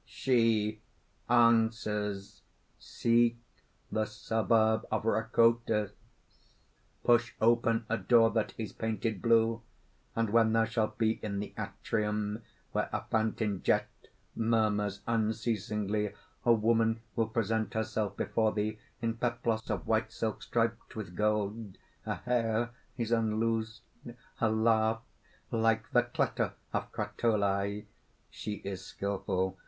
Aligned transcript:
SHE 0.03 0.81
(answers): 1.29 2.41
"Seek 2.79 3.37
the 3.91 4.05
suburb 4.05 4.83
of 4.91 5.03
Racotis; 5.05 5.91
push 7.03 7.35
open 7.39 7.85
a 7.87 7.99
door 7.99 8.31
that 8.31 8.55
is 8.57 8.73
painted 8.73 9.21
blue; 9.21 9.61
and 10.15 10.31
when 10.31 10.53
thou 10.53 10.65
shalt 10.65 10.97
be 10.97 11.19
in 11.21 11.37
the 11.39 11.53
atrium 11.55 12.41
where 12.71 12.89
a 12.91 13.03
fountain 13.11 13.61
jet 13.61 13.89
murmurs 14.35 15.01
unceasingly, 15.05 16.15
a 16.45 16.51
woman 16.51 17.01
will 17.15 17.27
present 17.27 17.75
herself 17.75 18.17
before 18.17 18.53
thee 18.53 18.79
in 19.03 19.13
peplos 19.17 19.69
of 19.69 19.85
white 19.85 20.11
silk 20.11 20.41
striped 20.41 20.95
with 20.95 21.15
gold; 21.15 21.77
her 22.05 22.15
hair 22.25 22.71
is 22.97 23.11
unloosed, 23.11 23.83
her 24.37 24.49
laugh 24.49 25.03
like 25.51 25.91
the 25.91 26.01
clatter 26.01 26.53
of 26.73 26.91
crotali. 26.91 27.85
She 28.31 28.53
is 28.65 28.83
skilful. 28.83 29.59